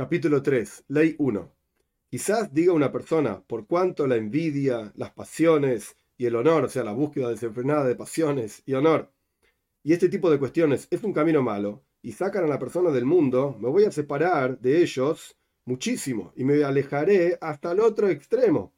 [0.00, 1.54] Capítulo 3, Ley 1.
[2.08, 6.84] Quizás diga una persona, por cuanto la envidia, las pasiones y el honor, o sea,
[6.84, 9.12] la búsqueda desenfrenada de pasiones y honor,
[9.82, 13.04] y este tipo de cuestiones es un camino malo, y sacan a la persona del
[13.04, 15.36] mundo, me voy a separar de ellos
[15.66, 18.72] muchísimo y me alejaré hasta el otro extremo,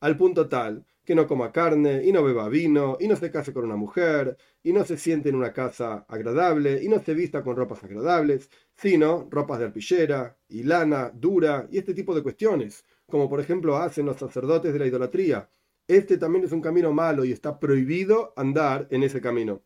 [0.00, 3.52] al punto tal que no coma carne y no beba vino y no se case
[3.52, 7.42] con una mujer y no se siente en una casa agradable y no se vista
[7.42, 12.84] con ropas agradables, sino ropas de arpillera y lana dura y este tipo de cuestiones,
[13.06, 15.48] como por ejemplo hacen los sacerdotes de la idolatría.
[15.86, 19.62] Este también es un camino malo y está prohibido andar en ese camino.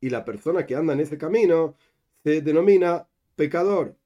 [0.00, 1.74] Y la persona que anda en ese camino
[2.22, 3.96] se denomina pecador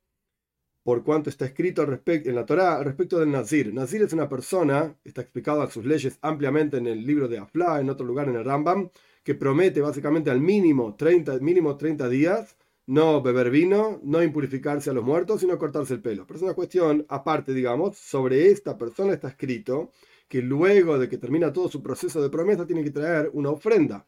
[0.84, 3.74] por cuanto está escrito en la Torá respecto del Nazir.
[3.74, 7.80] Nazir es una persona, está explicado a sus leyes ampliamente en el libro de Afla,
[7.80, 8.90] en otro lugar en el Rambam,
[9.24, 14.92] que promete básicamente al mínimo 30, mínimo 30 días no beber vino, no impurificarse a
[14.92, 16.26] los muertos, sino cortarse el pelo.
[16.26, 19.90] Pero es una cuestión aparte, digamos, sobre esta persona está escrito
[20.28, 24.06] que luego de que termina todo su proceso de promesa tiene que traer una ofrenda.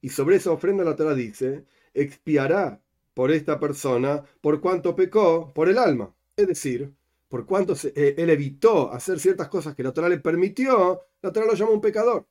[0.00, 2.81] Y sobre esa ofrenda la Torah dice, expiará
[3.14, 6.14] por esta persona por cuanto pecó por el alma.
[6.36, 6.94] Es decir,
[7.28, 11.46] por cuanto eh, él evitó hacer ciertas cosas que la Torah le permitió, la Torah
[11.46, 12.26] lo llamó un pecador.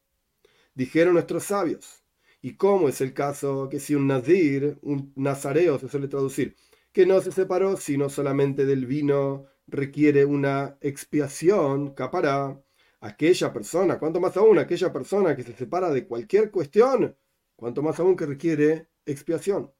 [0.73, 2.03] Dijeron nuestros sabios.
[2.41, 6.55] ¿Y cómo es el caso que si un nazir, un nazareo se suele traducir,
[6.91, 12.59] que no se separó sino solamente del vino, requiere una expiación, capará?
[12.99, 17.15] Aquella persona, cuanto más aún aquella persona que se separa de cualquier cuestión,
[17.55, 19.71] cuanto más aún que requiere expiación.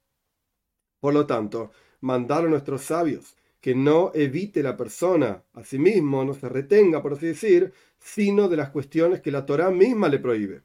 [1.02, 6.34] Por lo tanto, mandaron nuestros sabios que no evite la persona a sí mismo, no
[6.34, 10.62] se retenga, por así decir, sino de las cuestiones que la Torah misma le prohíbe.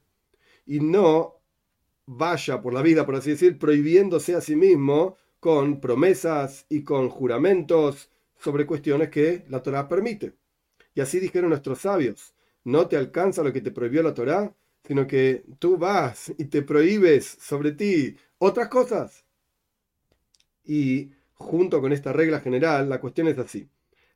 [0.66, 1.40] Y no
[2.06, 7.08] vaya por la vida, por así decir, prohibiéndose a sí mismo con promesas y con
[7.08, 10.34] juramentos sobre cuestiones que la Torah permite.
[10.94, 12.34] Y así dijeron nuestros sabios,
[12.64, 16.62] no te alcanza lo que te prohibió la Torah, sino que tú vas y te
[16.62, 19.25] prohíbes sobre ti otras cosas
[20.66, 23.68] y junto con esta regla general, la cuestión es así.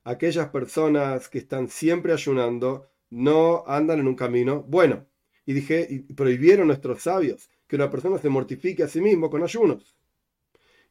[0.05, 5.07] Aquellas personas que están siempre ayunando no andan en un camino bueno.
[5.47, 9.97] Y dije, prohibieron nuestros sabios que una persona se mortifique a sí mismo con ayunos.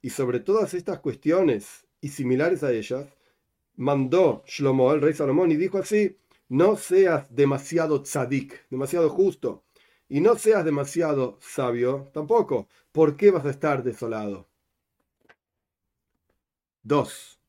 [0.02, 3.08] Y sobre todas estas cuestiones y similares a ellas,
[3.76, 6.18] mandó Shlomo, el rey Salomón, y dijo así,
[6.50, 9.64] no seas demasiado tzadik, demasiado justo,
[10.08, 12.68] y no seas demasiado sabio tampoco.
[12.92, 14.49] ¿Por qué vas a estar desolado?
[16.90, 17.40] 2.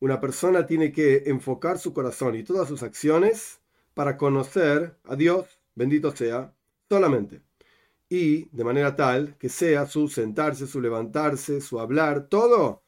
[0.00, 3.60] Una persona tiene que enfocar su corazón y todas sus acciones
[3.92, 6.54] para conocer a Dios, bendito sea,
[6.88, 7.42] solamente.
[8.08, 12.84] Y de manera tal que sea su sentarse, su levantarse, su hablar, todo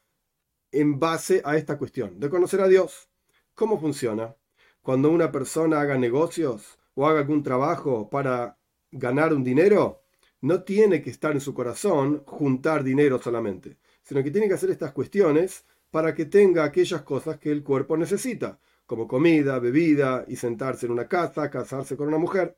[0.71, 3.09] en base a esta cuestión de conocer a Dios.
[3.53, 4.33] ¿Cómo funciona?
[4.81, 8.57] Cuando una persona haga negocios o haga algún trabajo para
[8.91, 10.03] ganar un dinero,
[10.39, 14.71] no tiene que estar en su corazón juntar dinero solamente, sino que tiene que hacer
[14.71, 20.37] estas cuestiones para que tenga aquellas cosas que el cuerpo necesita, como comida, bebida y
[20.37, 22.57] sentarse en una casa, casarse con una mujer.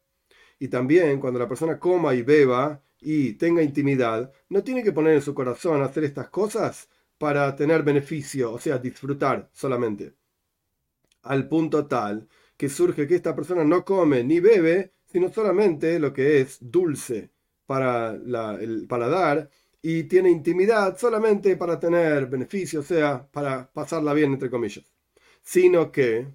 [0.60, 5.16] Y también cuando la persona coma y beba y tenga intimidad, no tiene que poner
[5.16, 10.14] en su corazón hacer estas cosas para tener beneficio, o sea, disfrutar solamente.
[11.24, 16.14] Al punto tal que surge que esta persona no come ni bebe, sino solamente lo
[16.14, 17.32] que es dulce
[17.66, 19.50] para el paladar
[19.86, 24.86] y tiene intimidad solamente para tener beneficio, o sea, para pasarla bien, entre comillas,
[25.42, 26.26] sino que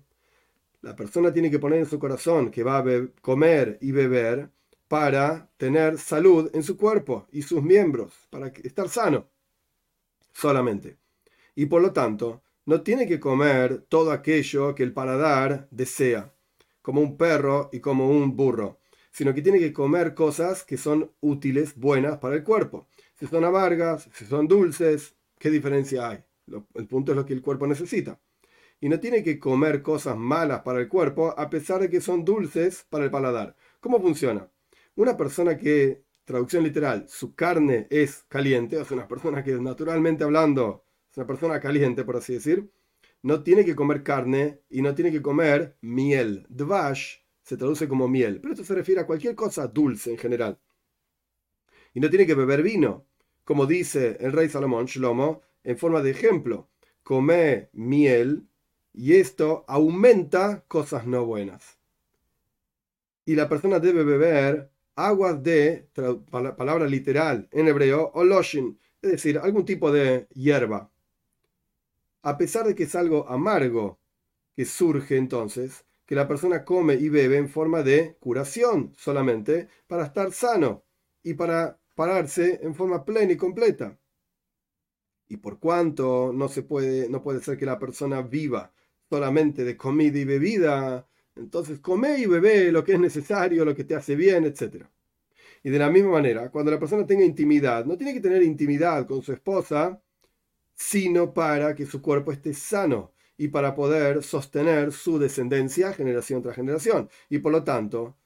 [0.83, 2.85] la persona tiene que poner en su corazón que va a
[3.23, 4.51] comer y beber
[4.87, 9.31] para tener salud en su cuerpo y sus miembros, para estar sano
[10.33, 10.99] solamente.
[11.55, 16.35] Y por lo tanto, no tiene que comer todo aquello que el paladar desea,
[16.83, 18.79] como un perro y como un burro,
[19.11, 22.87] sino que tiene que comer cosas que son útiles, buenas para el cuerpo
[23.19, 26.25] si son amargas, si son dulces, ¿qué diferencia hay?
[26.75, 28.19] el punto es lo que el cuerpo necesita.
[28.81, 32.25] Y no tiene que comer cosas malas para el cuerpo a pesar de que son
[32.25, 33.56] dulces para el paladar.
[33.81, 34.49] ¿Cómo funciona?
[34.94, 40.25] Una persona que, traducción literal, su carne es caliente, o sea, una persona que naturalmente
[40.25, 42.70] hablando es una persona caliente, por así decir,
[43.23, 46.47] no tiene que comer carne y no tiene que comer miel.
[46.49, 50.59] Dvash se traduce como miel, pero esto se refiere a cualquier cosa dulce en general.
[51.99, 53.09] Y no tiene que beber vino,
[53.43, 56.69] como dice el rey Salomón, Shlomo, en forma de ejemplo,
[57.03, 58.47] come miel
[58.93, 61.77] y esto aumenta cosas no buenas.
[63.25, 65.89] Y la persona debe beber aguas de,
[66.31, 70.93] palabra literal en hebreo, oloshin, es decir, algún tipo de hierba.
[72.23, 73.99] a pesar de que es algo amargo
[74.55, 80.05] que surge entonces, que la persona come y bebe en forma de curación solamente para
[80.05, 80.85] estar sano
[81.25, 83.99] y para pararse en forma plena y completa.
[85.27, 88.73] Y por cuanto no se puede, no puede ser que la persona viva
[89.11, 93.83] solamente de comida y bebida, entonces come y bebe lo que es necesario, lo que
[93.83, 94.87] te hace bien, etc.
[95.65, 99.05] Y de la misma manera, cuando la persona tenga intimidad, no tiene que tener intimidad
[99.09, 100.01] con su esposa,
[100.75, 106.55] sino para que su cuerpo esté sano y para poder sostener su descendencia generación tras
[106.55, 107.11] generación.
[107.29, 108.18] Y por lo tanto,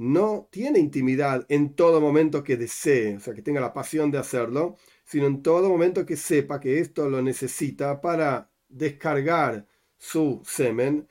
[0.00, 4.16] no tiene intimidad en todo momento que desee, o sea, que tenga la pasión de
[4.16, 9.66] hacerlo, sino en todo momento que sepa que esto lo necesita para descargar
[9.98, 11.06] su semen,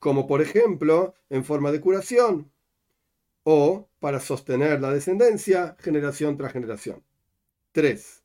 [0.00, 2.50] como por ejemplo en forma de curación
[3.44, 7.04] o para sostener la descendencia generación tras generación.
[7.70, 8.24] 3.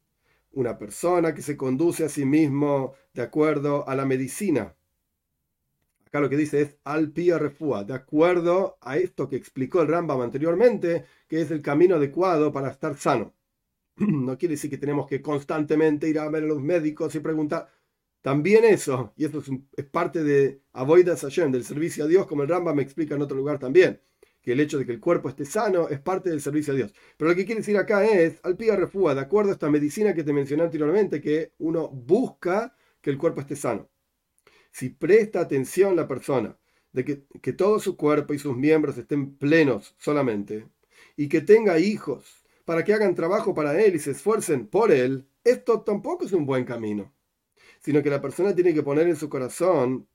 [0.53, 4.75] Una persona que se conduce a sí mismo de acuerdo a la medicina.
[6.15, 9.89] Acá lo que dice es al pia refúa, de acuerdo a esto que explicó el
[9.89, 13.33] Rambam anteriormente, que es el camino adecuado para estar sano.
[13.97, 17.67] No quiere decir que tenemos que constantemente ir a ver a los médicos y preguntar.
[18.21, 19.43] También eso, y eso
[19.75, 23.21] es, parte de Avoidas Hashem, del servicio a Dios, como el Rambam me explica en
[23.21, 23.99] otro lugar también,
[24.41, 26.93] que el hecho de que el cuerpo esté sano es parte del servicio a Dios.
[27.17, 30.13] Pero lo que quiere decir acá es, al pie refúa, de acuerdo a esta medicina
[30.13, 33.89] que te mencioné anteriormente, que uno busca que el cuerpo esté sano.
[34.75, 36.57] Si presta atención la persona
[36.91, 40.67] de que, que todo su cuerpo y sus miembros estén plenos solamente,
[41.15, 45.29] y que tenga hijos, para que hagan trabajo para él y se esfuercen por él,
[45.45, 47.13] esto tampoco es un buen camino,
[47.79, 50.09] sino que la persona tiene que poner en su corazón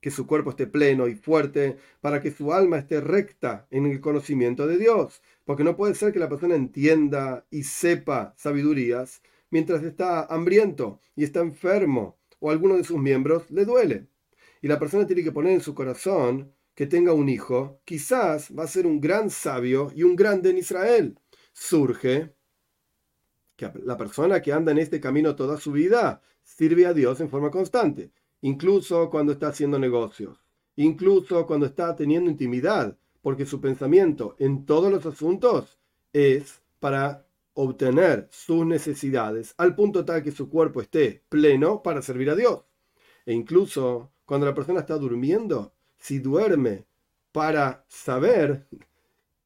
[0.00, 4.00] que su cuerpo esté pleno y fuerte para que su alma esté recta en el
[4.00, 9.84] conocimiento de Dios, porque no puede ser que la persona entienda y sepa sabidurías mientras
[9.84, 14.06] está hambriento y está enfermo o alguno de sus miembros le duele.
[14.60, 18.64] Y la persona tiene que poner en su corazón que tenga un hijo, quizás va
[18.64, 21.18] a ser un gran sabio y un grande en Israel,
[21.54, 22.34] surge
[23.56, 27.30] que la persona que anda en este camino toda su vida sirve a Dios en
[27.30, 28.12] forma constante,
[28.42, 30.44] incluso cuando está haciendo negocios,
[30.76, 35.78] incluso cuando está teniendo intimidad, porque su pensamiento en todos los asuntos
[36.12, 42.30] es para obtener sus necesidades al punto tal que su cuerpo esté pleno para servir
[42.30, 42.64] a Dios.
[43.24, 46.86] E incluso cuando la persona está durmiendo, si duerme
[47.32, 48.66] para saber,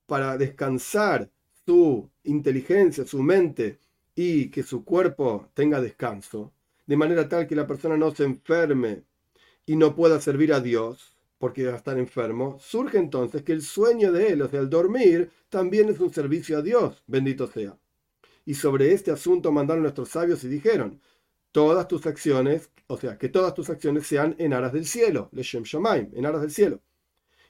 [0.06, 1.30] para descansar
[1.64, 3.78] su inteligencia, su mente
[4.14, 6.52] y que su cuerpo tenga descanso,
[6.86, 9.04] de manera tal que la persona no se enferme
[9.66, 13.62] y no pueda servir a Dios porque va a estar enfermo, surge entonces que el
[13.62, 17.78] sueño de él, o sea, el dormir, también es un servicio a Dios, bendito sea.
[18.48, 21.02] Y sobre este asunto mandaron nuestros sabios y dijeron,
[21.52, 25.64] todas tus acciones, o sea, que todas tus acciones sean en aras del cielo, Leshem
[25.64, 26.80] Shamaim, en aras del cielo.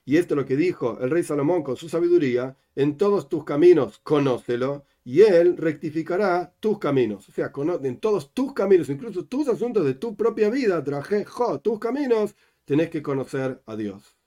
[0.04, 3.44] Y esto es lo que dijo el rey Salomón con su sabiduría, en todos tus
[3.44, 7.28] caminos conócelo, y él rectificará tus caminos.
[7.28, 7.52] O sea,
[7.84, 11.24] en todos tus caminos, incluso tus asuntos de tu propia vida, traje,
[11.62, 12.34] tus caminos,
[12.64, 14.17] tenés que conocer a Dios.